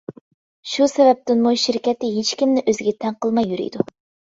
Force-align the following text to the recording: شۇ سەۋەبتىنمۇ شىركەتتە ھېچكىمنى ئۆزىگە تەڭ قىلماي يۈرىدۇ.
شۇ 0.71 0.87
سەۋەبتىنمۇ 0.93 1.53
شىركەتتە 1.65 2.11
ھېچكىمنى 2.17 2.65
ئۆزىگە 2.73 2.97
تەڭ 3.07 3.21
قىلماي 3.23 3.51
يۈرىدۇ. 3.55 3.89